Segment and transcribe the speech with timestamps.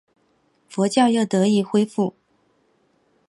[0.67, 2.15] 佛教又得以恢复。